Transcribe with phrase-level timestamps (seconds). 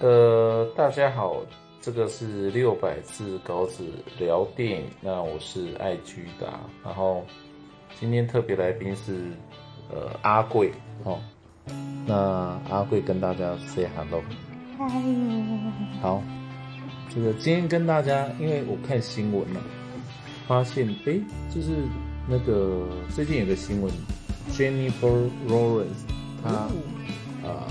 [0.00, 1.36] 呃，大家好，
[1.78, 3.84] 这个是六百字稿纸
[4.18, 6.46] 聊电影，那我是爱居达，
[6.82, 7.22] 然后
[7.98, 9.30] 今天特别来宾是
[9.90, 10.72] 呃阿贵
[11.04, 11.18] 哦，
[12.06, 12.14] 那
[12.70, 14.22] 阿贵跟大家 say hello，
[14.78, 14.88] 嗨，
[16.00, 16.22] 好，
[17.14, 19.60] 这个今天跟大家，因为我看新闻了，
[20.46, 21.20] 发现诶，
[21.54, 21.72] 就是
[22.26, 23.92] 那个最近有个新闻
[24.50, 26.08] ，Jennifer Lawrence
[26.42, 26.68] 她
[27.44, 27.66] 呃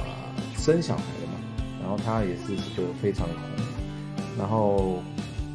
[0.58, 1.04] 生小孩
[1.90, 3.36] 然后他也是这个非常红，
[4.38, 5.02] 然后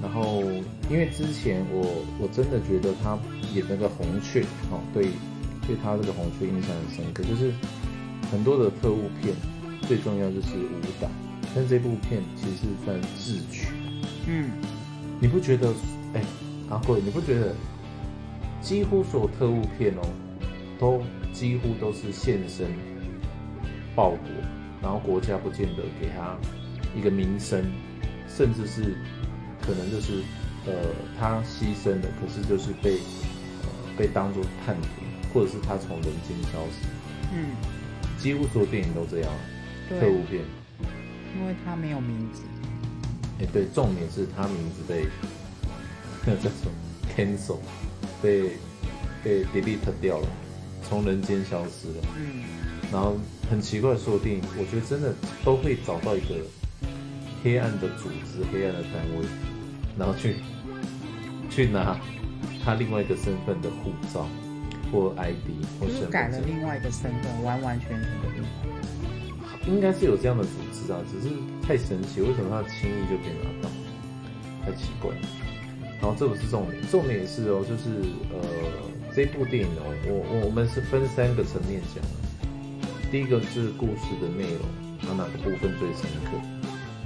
[0.03, 0.43] 然后
[0.91, 3.17] 因为之前我我真的觉得他
[3.55, 5.05] 演那个红雀哦，对
[5.65, 7.53] 对他这个红雀印象很深刻，就是
[8.33, 9.33] 很多的特务片
[9.83, 11.09] 最重要就是武打，
[11.55, 13.69] 但这部片其实是算智取，
[14.27, 14.51] 嗯，
[15.21, 15.73] 你不觉得？
[16.15, 16.23] 哎、
[16.69, 17.55] 阿贵，你不觉得
[18.61, 20.03] 几乎所有特务片哦，
[20.81, 21.01] 都
[21.33, 22.67] 几乎都是现身
[23.95, 24.29] 报国，
[24.85, 26.37] 然后国家不见得给他
[26.95, 27.65] 一个名声，
[28.29, 28.95] 甚至是
[29.63, 30.23] 可能就是
[30.67, 30.73] 呃
[31.19, 32.99] 他牺牲了，可是就是被
[33.63, 36.87] 呃被当做叛徒，或者是他从人间消失，
[37.33, 37.57] 嗯，
[38.19, 39.33] 几乎所有电影都这样，
[39.89, 40.43] 特务片。
[41.35, 42.43] 因为他没有名字，
[43.41, 45.07] 哎、对，重点是他名字被
[46.27, 46.73] 那叫什么
[47.17, 47.59] cancel，
[48.23, 48.51] 被
[49.25, 50.29] 被 delete 掉了，
[50.87, 52.05] 从人间消失了。
[52.19, 52.45] 嗯，
[52.93, 53.17] 然后
[53.51, 55.15] 很奇怪，所有电影我觉得真的
[55.45, 56.35] 都会找到一个
[57.43, 59.27] 黑暗的组织、黑暗的单位，
[59.99, 60.37] 然后去
[61.51, 61.99] 去拿
[62.65, 64.27] 他另外一个身份的护照
[64.91, 66.11] 或 ID 或身份。
[66.11, 68.09] 改了另外一个身份，完完全全的。
[69.67, 73.71] 应该是有这样的组织啊，只是太神奇，为什么他轻易就可以拿到？
[74.65, 75.21] 太奇怪了。
[76.01, 77.89] 然后这不是重点，重点是哦，就是
[78.31, 78.41] 呃，
[79.15, 82.24] 这部电影哦，我我我们是分三个层面讲的。
[83.15, 84.63] 第一个是故事的内容，
[85.01, 86.33] 它哪个部分最深刻？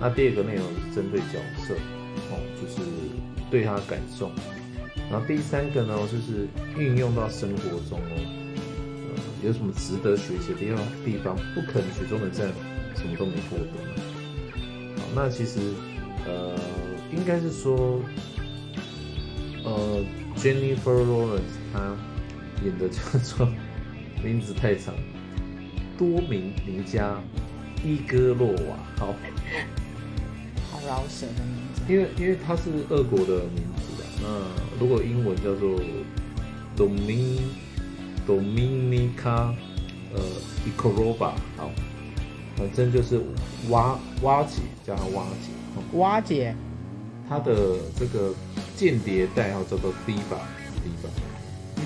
[0.01, 1.75] 那第二个内容是针对角色，
[2.31, 2.81] 哦，就是
[3.51, 4.31] 对他的感受。
[5.11, 6.49] 然后第三个呢，就是
[6.79, 8.17] 运用到生活中哦，
[9.11, 10.83] 呃，有什么值得学习的地方？
[11.05, 12.49] 地方不可能雪中的战
[12.97, 14.97] 什么都没获得。
[14.97, 15.61] 好，那其实
[16.25, 16.57] 呃，
[17.13, 18.01] 应该是说，
[19.63, 20.03] 呃
[20.39, 21.95] ，Jennifer Lawrence 她
[22.65, 23.47] 演的叫做
[24.25, 24.95] 名字太长，
[25.99, 27.21] 多名尼加
[27.85, 28.77] 伊戈洛瓦。
[28.97, 29.15] 好，
[30.71, 35.79] 好饶舌的名字，因为因为它是俄国的名字啊，那如果英文叫做
[36.77, 37.41] Domin
[38.27, 39.53] Dominica
[40.15, 40.21] 呃
[40.65, 41.71] Ikorova，好，
[42.57, 43.21] 反正就是
[43.69, 45.51] 挖挖姐，叫她挖姐。
[45.75, 46.55] 哦蛙姐，
[47.29, 48.33] 她的这个
[48.77, 50.41] 间谍代号叫做 Diva
[50.83, 51.11] Diva。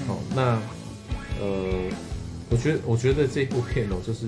[0.07, 0.59] 好，那
[1.41, 1.91] 呃，
[2.53, 4.27] 我觉得我觉得这部片哦，就是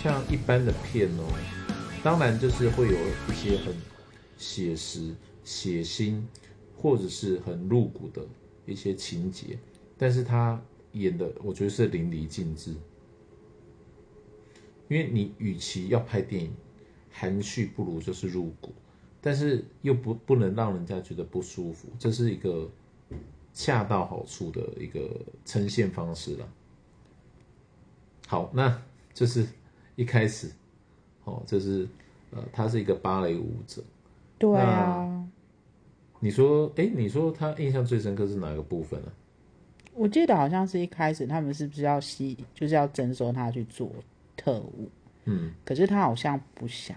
[0.00, 1.26] 像一般的片哦，
[2.00, 2.94] 当然就是会有
[3.28, 3.74] 一些很
[4.38, 5.12] 写实、
[5.42, 6.22] 血腥，
[6.76, 8.22] 或者是很露骨的
[8.66, 9.58] 一些情节，
[9.98, 10.62] 但是他
[10.92, 12.72] 演的我觉得是淋漓尽致。
[14.86, 16.52] 因为你与其要拍电影
[17.10, 18.72] 含蓄，不如就是入骨，
[19.20, 22.70] 但是又不不能让人家觉得不舒服，这是一个
[23.52, 26.48] 恰到好处的一个呈现方式了。
[28.30, 28.80] 好，那
[29.12, 29.44] 就是
[29.96, 30.48] 一开始，
[31.24, 31.88] 哦，就是
[32.30, 33.82] 呃，他是一个芭蕾舞者。
[34.38, 35.26] 对啊，
[36.20, 39.10] 你说，哎，你说他印象最深刻是哪个部分呢、
[39.94, 43.90] 我记得好像是一开始他们是不是要吸，就是要征收他去做
[44.36, 44.88] 特务，
[45.24, 46.96] 嗯，可是他好像不想，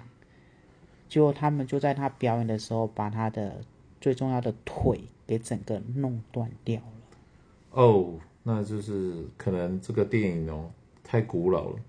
[1.10, 3.60] 结果他们就在他表演的时候把他的
[4.00, 7.82] 最重要的腿给整个弄断掉了。
[7.82, 10.70] 哦，那就是可能这个电影哦
[11.04, 11.80] 太古老了，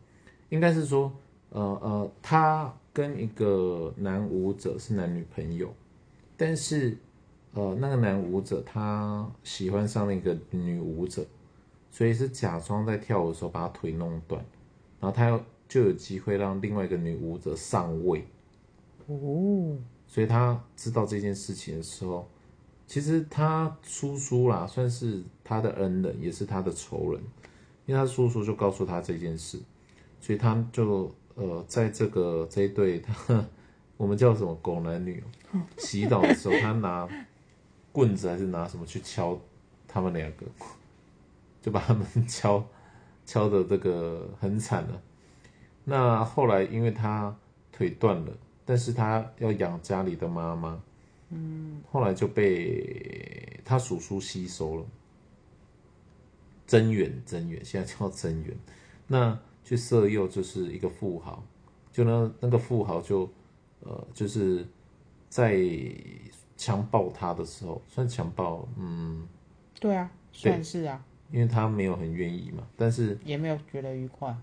[0.49, 1.13] 应该是说，
[1.51, 5.73] 呃呃，他跟一个男舞者是男女朋友，
[6.37, 6.97] 但是
[7.53, 11.25] 呃那个男舞者他喜欢上那个女舞者，
[11.91, 14.45] 所以是假装在跳舞的时候把他腿弄断，
[15.01, 18.27] 然后他要就有机会让另外一个女舞者上位，
[19.07, 19.77] 哦，
[20.07, 22.29] 所以他知道这件事情的时候，
[22.87, 27.21] 其实他叔叔啦，算是他的恩人，也是他的仇人，
[27.87, 29.61] 因为他叔叔就告诉他这件事，
[30.21, 33.45] 所以他就呃，在这个这一对他
[33.97, 35.23] 我们叫什么狗男女
[35.53, 37.09] 哦洗澡的时候，他拿
[37.93, 39.39] 棍子还是拿什么去敲
[39.87, 40.47] 他们两个，
[41.63, 42.65] 就把他们 敲
[43.27, 45.03] 敲的这个很惨了。
[45.85, 47.37] 那后来因为他
[47.71, 48.33] 腿断了，
[48.65, 50.81] 但是他要养家里的妈妈，
[51.31, 54.87] 嗯，后来就被他叔叔吸收了。
[56.67, 58.57] 增援，增援，现在叫增援。
[59.07, 61.43] 那去色诱就是一个富豪，
[61.93, 63.29] 就那那个富豪就
[63.81, 64.67] 呃，就是
[65.29, 65.59] 在
[66.57, 69.27] 强暴他的时候，算强暴，嗯，
[69.81, 74.35] 对啊，算是啊，因为他没有很愿意嘛，但是也没有觉得愉快。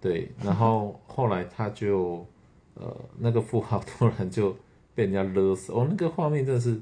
[0.00, 2.26] 对，然后后来他就，
[2.74, 4.56] 呃，那个富豪突然就
[4.94, 6.80] 被人家勒死，哦，那个画面真的是，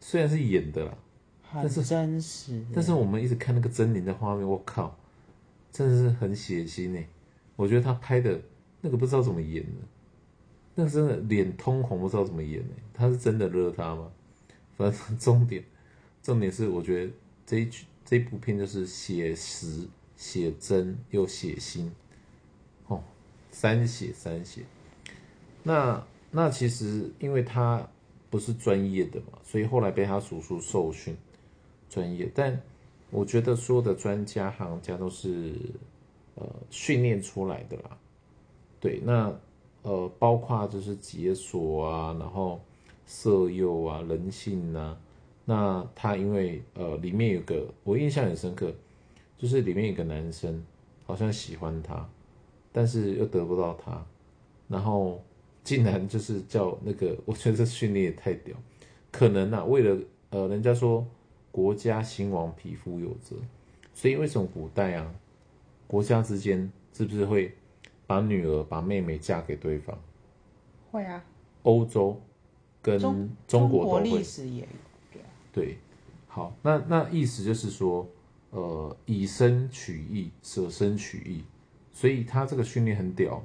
[0.00, 0.92] 虽然是演的啦，
[1.50, 4.96] 很真实，但是我们一直看那个狰狞的画面，我靠，
[5.72, 7.04] 真的是很血腥呢。
[7.56, 8.40] 我觉得他拍的
[8.80, 9.80] 那个不知道怎么演的，
[10.74, 12.74] 那真的脸通红，不知道怎么演呢。
[12.94, 14.10] 他是真的勒他吗？
[14.76, 15.64] 反正重点，
[16.22, 17.12] 重点是我觉得
[17.44, 17.70] 这一
[18.04, 21.88] 这部片就是写实、写真又血腥。
[23.52, 24.62] 三写三写，
[25.64, 27.84] 那那其实因为他
[28.30, 31.16] 不是专业的嘛，所以后来被他叔叔受训
[31.90, 32.30] 专业。
[32.34, 32.58] 但
[33.10, 35.52] 我觉得所有的专家行家都是
[36.36, 37.98] 呃训练出来的啦。
[38.80, 39.30] 对，那
[39.82, 42.58] 呃包括就是解锁啊，然后
[43.04, 44.98] 色诱啊，人性啊。
[45.44, 48.72] 那他因为呃里面有个我印象很深刻，
[49.36, 50.64] 就是里面有个男生
[51.04, 52.08] 好像喜欢他。
[52.72, 54.06] 但是又得不到他，
[54.68, 55.20] 然后
[55.64, 58.56] 竟然就是叫那个，我觉得这训练也太屌，
[59.10, 60.00] 可能啊，为了
[60.30, 61.04] 呃，人家说
[61.50, 63.36] 国家兴亡，匹夫有责，
[63.92, 65.14] 所以为什么古代啊，
[65.86, 67.54] 国家之间是不是会
[68.06, 69.98] 把女儿、把妹妹嫁给对方？
[70.90, 71.24] 会啊，
[71.62, 72.20] 欧洲
[72.82, 72.98] 跟
[73.46, 74.18] 中国都会。
[74.18, 75.20] 历史也有。
[75.52, 75.78] 对，
[76.28, 78.08] 好，那那意思就是说，
[78.50, 81.44] 呃，以身取义，舍身取义。
[81.92, 83.44] 所以他这个训练很屌，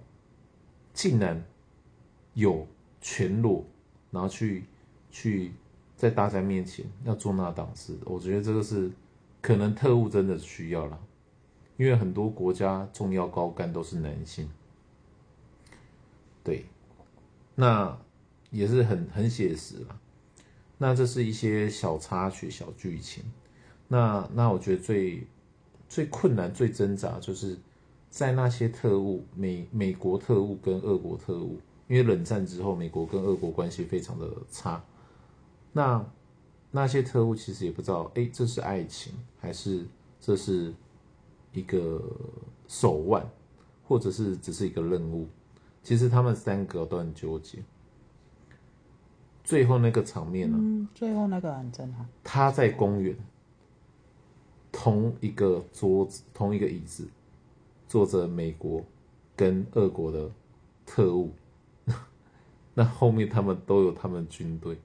[0.94, 1.44] 竟然
[2.36, 2.66] 有
[3.02, 3.66] 全裸，
[4.12, 4.64] 然后去
[5.10, 5.52] 去
[5.96, 8.92] 在大家面前要做那档事，我觉得这个是
[9.42, 11.00] 可能特务真的需要了，
[11.78, 14.50] 因为很多国家重要高干都是男性，
[16.44, 16.66] 对，
[17.56, 17.98] 那
[18.52, 20.00] 也是很很写实了。
[20.78, 23.24] 那这是一些小插曲、小剧情。
[23.88, 25.26] 那那我觉得最
[25.88, 27.58] 最困难、最挣扎就是。
[28.08, 31.60] 在那些特务，美美国特务跟俄国特务，
[31.90, 34.82] 因为冷战之后，美国跟俄国关系非常的差。
[35.76, 36.06] 那
[36.72, 39.86] 那些特务其实也不知道，哎，这是爱情还是
[40.22, 40.74] 这是
[41.52, 42.02] 一个
[42.70, 43.30] 手腕，
[43.86, 45.28] 或者是只是一个任务？
[45.84, 47.60] 其实他们三个都很纠结。
[49.44, 50.58] 最后那个场面呢？
[50.58, 52.08] 嗯，最后那个很震撼。
[52.24, 53.14] 他在公园，
[54.72, 57.06] 同一个桌子，同一个椅子。
[57.88, 58.84] 坐着美国
[59.36, 60.30] 跟俄国的
[60.88, 61.32] 特务，
[62.74, 64.78] 那后面他们都有他们军队，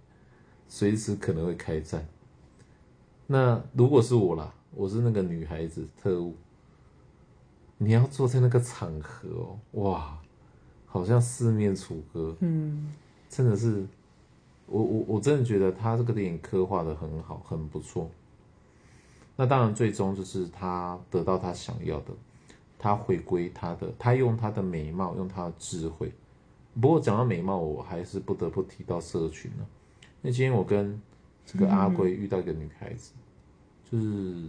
[0.70, 2.06] 随时可能会开战。
[3.26, 6.34] 那如果是我啦，我是那个女孩子特务，
[7.76, 10.18] 你要坐在那个场合哦，哇，
[10.86, 12.94] 好像四面楚歌，嗯，
[13.28, 13.84] 真的是，
[14.66, 18.08] 我我我真的觉得他这个电影刻画的很好，很不错。
[19.36, 22.12] 那当然，最终就是他得到他想要的。
[22.82, 26.10] 他回归他的，他用他的美貌，用他的智慧。
[26.80, 29.66] 不过讲到美貌，我还是不得不提到社群了。
[30.22, 31.00] 那今天我跟
[31.44, 33.12] 这个阿龟遇到一个女孩子，
[33.90, 34.46] 就是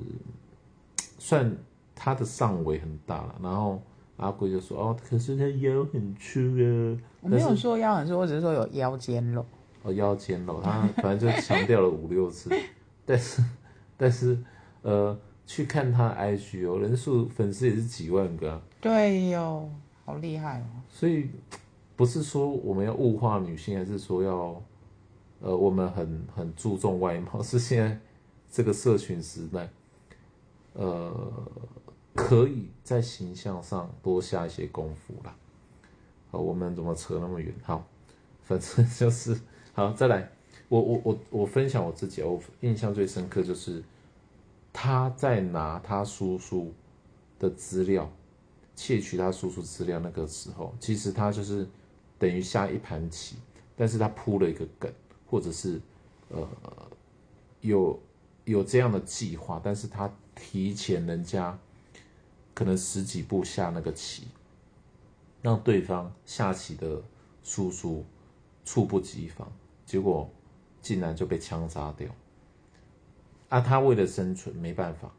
[1.18, 1.56] 算
[1.96, 3.36] 她的上围很大了。
[3.42, 3.82] 然后
[4.18, 9.46] 阿龟就说：“哦，可是她腰很粗啊。”我没有说腰很粗，我只是说有腰间肉。
[9.84, 12.50] 哦，腰间肉，他反正就强调了五六次。
[13.06, 13.44] 但是，
[13.98, 14.38] 但是，
[14.82, 15.18] 呃。
[15.44, 18.62] 去看他 IG 哦，人数粉丝也是几万个。
[18.80, 19.70] 对哟，
[20.06, 20.66] 好厉害哦。
[20.88, 21.30] 所以
[21.98, 24.64] 不是说我们要物化女性，还是说要
[25.42, 27.42] 呃我们很很注重外貌？
[27.44, 28.00] 是现在
[28.52, 29.70] 这个社群时代，
[30.74, 31.12] 呃，
[32.16, 35.36] 可以在形象上多下一些功夫啦。
[36.30, 37.54] 好，我们怎么扯那么远？
[37.64, 37.86] 好，
[38.44, 39.40] 反正 就是
[39.74, 40.30] 好，再来，
[40.70, 43.84] 我我我我分享我自己，我印象最深刻就是。
[44.74, 46.74] 他在拿他叔叔
[47.38, 48.10] 的资料
[48.74, 51.68] 窃取他叔叔资料那个时候，其实他就是
[52.18, 53.36] 等于下一盘棋，
[53.76, 54.90] 但是他铺了一个梗，
[55.32, 55.82] 或者是
[56.30, 56.48] 呃
[57.62, 57.98] 有
[58.44, 61.58] 有这样的计划，但是他提前人家
[62.54, 64.28] 可能十几步下那个棋，
[65.42, 67.02] 让对方下棋的
[67.44, 68.06] 叔叔
[68.66, 69.50] 猝不及防，
[69.86, 70.30] 结果
[70.82, 72.10] 竟然就被枪杀掉。
[73.48, 75.12] 啊，他为了生存没办法，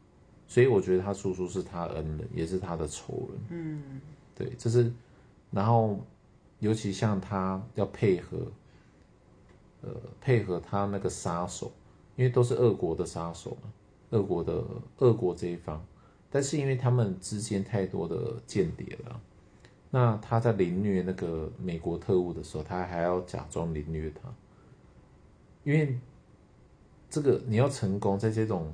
[0.47, 3.41] 所以我觉得他叔叔是他恩人，也是他的仇人。
[3.49, 4.01] 嗯，
[4.35, 4.91] 对，这是，
[5.51, 5.99] 然后
[6.59, 8.37] 尤其像他要配合，
[9.83, 9.89] 呃，
[10.21, 11.71] 配合他那个杀手，
[12.15, 13.71] 因为都是俄国的杀手嘛，
[14.11, 14.63] 俄国的
[14.99, 15.85] 俄国这一方，
[16.31, 19.21] 但是因为他们之间太多的间谍了，
[19.89, 24.33] 那他在凌虐那个美国特务的时候，他还要假装凌虐他，
[25.63, 25.99] 因为
[27.09, 28.73] 这个你要成功，在这种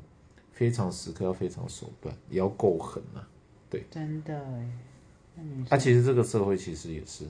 [0.52, 3.28] 非常时刻要非常手段，也要够狠啊。
[3.70, 4.70] 对真的哎，
[5.36, 7.26] 那女啊，其实这个社会其实也是，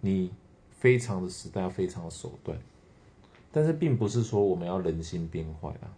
[0.00, 0.30] 你
[0.70, 2.56] 非常的时代非常的手段，
[3.50, 5.88] 但是并不是说我们要人心变坏啊，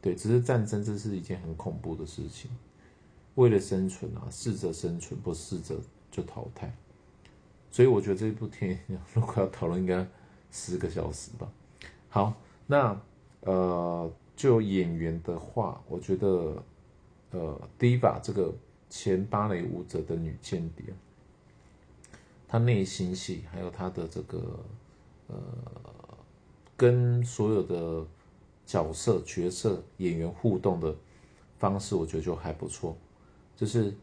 [0.00, 2.50] 对，只是战争这是一件很恐怖的事情，
[3.36, 6.74] 为了生存啊，适者生存，不适者就淘汰，
[7.70, 10.06] 所以我觉得这部电影 如果要讨论，应该
[10.50, 11.50] 十个小时吧。
[12.08, 12.34] 好，
[12.66, 13.00] 那
[13.40, 16.62] 呃，就演员的话，我觉得
[17.30, 18.52] 呃，Diva 这个
[18.90, 20.86] 前芭蕾舞者的女间谍，
[22.46, 24.58] 她内心戏还有她的这个
[25.28, 25.36] 呃，
[26.82, 28.04] 跟所有的
[28.66, 30.92] 角色角色演员互动的
[31.56, 32.96] 方式，我觉得就还不错，
[33.54, 33.94] 就是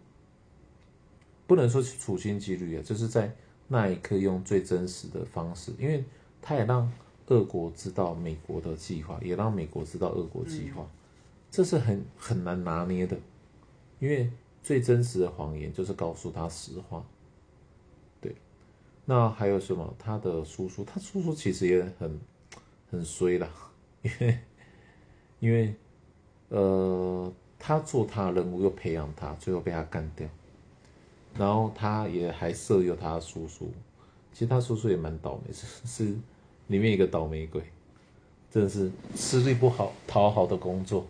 [1.45, 3.35] 不能说是处心积虑啊，就是在
[3.67, 6.05] 那一刻用最真实的方式，因为
[6.41, 6.89] 他也让
[7.27, 10.89] 俄国知道美国的计划，也让美国知道俄国计划，
[11.51, 13.17] 这是很很难拿捏的，
[13.99, 14.31] 因为
[14.63, 17.05] 最真实的谎言就是告诉他实话。
[18.21, 18.33] 对，
[19.03, 19.93] 那还有什么？
[19.99, 22.17] 他的叔叔，他叔叔其实也很
[22.91, 23.49] 很衰啦，
[24.01, 24.39] 因为
[25.39, 25.73] 因为
[26.49, 30.27] 呃，他做他的任务又培养他，最后被他干掉，
[31.37, 33.71] 然后他也还色诱他叔叔，
[34.33, 36.15] 其实他叔叔也蛮倒霉，是是
[36.67, 37.61] 里面一个倒霉鬼，
[38.49, 41.05] 真的是吃力不好讨好的工作。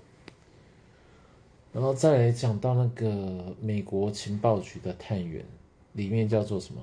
[1.71, 5.45] 然后再来讲到那个美国情报局的探员，
[5.93, 6.81] 里面叫做什么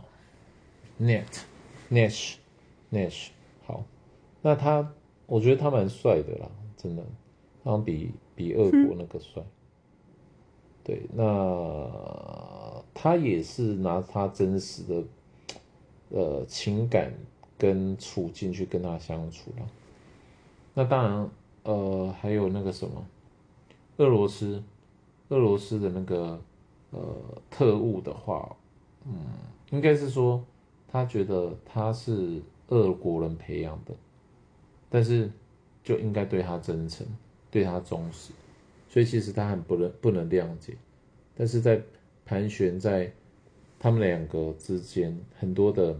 [1.00, 1.24] ？Net
[1.90, 2.36] Nash
[2.90, 3.28] Nash。
[4.42, 4.92] 那他
[5.26, 7.02] 我觉得他蛮帅的啦，真的，
[7.64, 9.42] 好像比比俄国那个帅。
[10.84, 11.90] 对，那
[12.94, 15.04] 他也是拿他真实的
[16.10, 17.12] 呃情感
[17.58, 19.66] 跟处境去跟他相处了。
[20.74, 21.30] 那当然，
[21.64, 23.04] 呃，还有那个什么，
[23.96, 24.62] 俄罗斯，
[25.30, 26.38] 俄罗斯的那个
[26.90, 27.00] 呃
[27.50, 28.54] 特务的话，
[29.06, 29.12] 嗯，
[29.70, 30.44] 应该是说
[30.86, 33.92] 他觉得他是俄国人培养的，
[34.88, 35.30] 但是
[35.82, 37.06] 就应该对他真诚，
[37.50, 38.32] 对他忠实，
[38.88, 40.76] 所以其实他很不能不能谅解，
[41.36, 41.80] 但是在
[42.24, 43.12] 盘旋在
[43.78, 45.96] 他们两个之间很多的，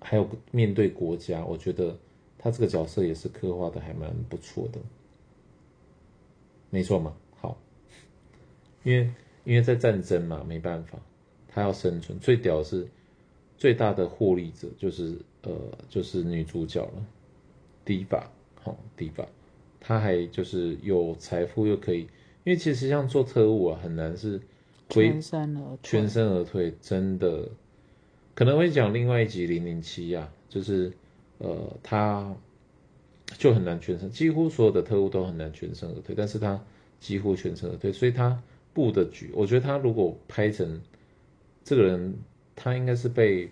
[0.00, 1.96] 还有面对国家，我觉得
[2.38, 4.78] 他这个角色也是刻画的还蛮不错的，
[6.70, 7.58] 没错嘛，好，
[8.84, 9.10] 因为
[9.44, 10.98] 因为在战争嘛，没办法，
[11.48, 12.86] 他要生存，最屌是
[13.56, 15.52] 最大的获利者就是呃
[15.88, 17.06] 就是女主角了，
[17.84, 19.26] 迪法，好低吧，
[19.80, 22.00] 他还就是有财富又可以，
[22.44, 24.40] 因为其实像做特务啊，很难是
[24.88, 25.78] 全身而退。
[25.82, 27.48] 全身而退，真的
[28.34, 30.92] 可能会讲另外一集零零七啊，就是
[31.38, 32.34] 呃他
[33.38, 36.60] 就很难全身，几乎所有的特务都很难全身而退，但是他
[36.98, 38.42] 几乎全身而退，所以他
[38.74, 40.80] 布的局，我觉得他如果拍成
[41.64, 42.14] 这个人，
[42.54, 43.50] 他应该是被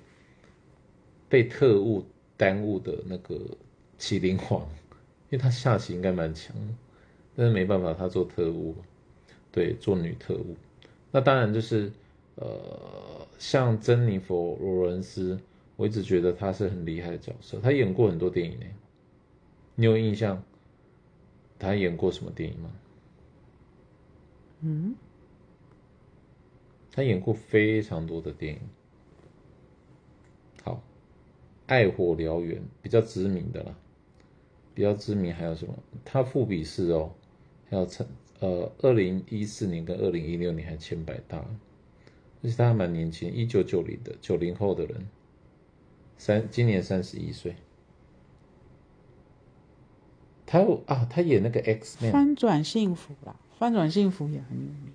[1.28, 2.04] 被特务
[2.37, 3.38] 耽误的那个
[3.98, 4.62] 麒麟王，
[5.30, 6.74] 因为他下棋应该蛮强的，
[7.36, 8.76] 但是没办法，他做特务，
[9.50, 10.56] 对，做女特务。
[11.10, 11.90] 那当然就是
[12.36, 15.38] 呃，像珍妮佛·罗伦斯，
[15.76, 18.66] 我一直觉得她是很厉害的角色，她演过很多电影呢。
[19.74, 20.42] 你有印象
[21.58, 22.70] 她演过什么电影吗？
[24.60, 24.94] 嗯，
[26.92, 28.60] 她演过非常多的电影。
[30.62, 30.74] 好，
[31.66, 33.74] 《爱火燎原》比较知名的啦，
[34.78, 35.75] 比较知名还有什么？
[36.04, 37.11] 他富比士哦，
[37.68, 38.06] 还有陈
[38.38, 41.38] 呃，二零一四年跟二零一六年还签百大，
[42.44, 45.08] 而且他还蛮年轻，一九九零的九零后的人，
[46.16, 47.56] 三今年三十一岁。
[50.47, 54.92] 他有啊，他演那个 X Man，翻转幸福啦，翻转幸福也很有名。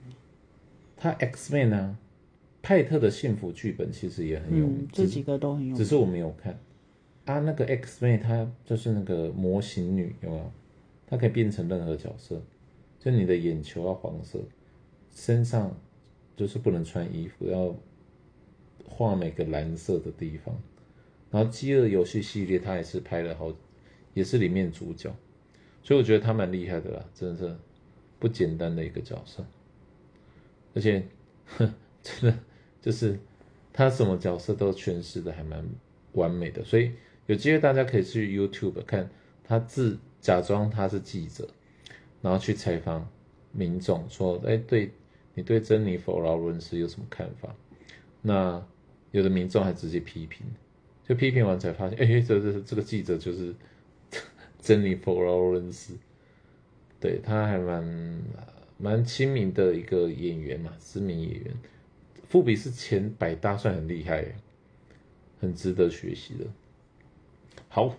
[0.96, 1.98] 他 X Man 啊，
[2.62, 5.76] 派特的幸福剧本其实也很有名嗯，，这几个都很有名。
[5.76, 6.58] 只是我没有看。
[7.26, 10.52] 啊，那个 X 妹她就是那个模型女，有没有？
[11.08, 12.42] 她可以变成任何角色，
[13.00, 14.40] 就你的眼球要黄色，
[15.14, 15.76] 身上
[16.36, 17.76] 就是不能穿衣服，要
[18.86, 20.54] 画每个蓝色的地方。
[21.32, 23.54] 然后《饥饿游戏》系列，她也是拍了好，
[24.14, 25.16] 也是里面主角，
[25.82, 27.56] 所以我觉得她蛮厉害的啦，真的是
[28.20, 29.46] 不简单的一个角色。
[30.76, 31.04] 而且，
[31.46, 32.38] 哼， 真的
[32.82, 33.18] 就是
[33.72, 35.64] 她什么角色都诠释的还蛮
[36.14, 36.92] 完美的，所以
[37.28, 39.10] 有机会大家可以去 YouTube 看
[39.44, 41.48] 他自假装他是记者，
[42.22, 43.08] 然后去采访
[43.52, 44.92] 民众，说，哎，对
[45.34, 47.56] 你对珍妮佛劳伦斯有什么看法？
[48.22, 48.66] 那
[49.12, 50.46] 有的民众还直接批评，
[51.08, 53.54] 就批评完才发现，哎，这这这个记者就是
[54.60, 55.94] 珍妮佛劳伦斯，
[57.00, 58.24] 对他还蛮
[58.78, 61.54] 蛮亲民的一个演员嘛，知名演员。
[62.30, 64.26] 富比是前百大，算很厉害，
[65.40, 66.46] 很值得学习的。
[67.76, 67.90] 好，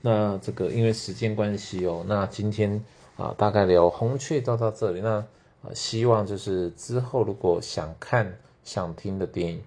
[0.00, 2.80] 那这个因为时间关系哦，那今天
[3.16, 5.00] 啊大概聊红雀就到这里。
[5.00, 5.14] 那
[5.60, 8.32] 啊希望就是之后如果想看
[8.62, 9.60] 想听的电影，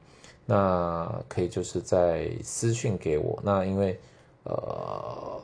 [0.45, 3.37] 那可以就是在私讯给我。
[3.43, 3.99] 那因为
[4.45, 5.37] 呃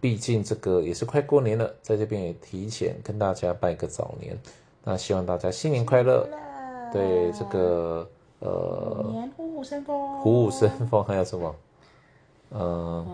[0.00, 4.38] 毕竟这个也是快过年了，在这边也提前跟大家拜个早年。
[4.84, 6.24] 那希望大家新年快乐。
[6.92, 11.56] 对这个呃，年虎虎生风，虎虎生风还有什么？
[12.52, 13.06] 嗯，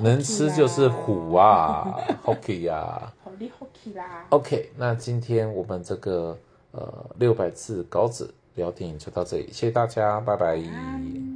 [0.00, 4.24] 能吃就是虎啊， Hockey 呀，好厉 Hockey 啦。
[4.30, 6.36] OK，那今天我们这个
[6.72, 11.27] 呃六百字稿子聊电影就到这里，谢谢大家，拜拜。